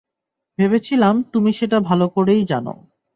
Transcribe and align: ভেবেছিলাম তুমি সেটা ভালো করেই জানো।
ভেবেছিলাম 0.59 1.15
তুমি 1.33 1.51
সেটা 1.53 1.77
ভালো 1.79 2.05
করেই 2.07 2.43
জানো। 2.45 2.73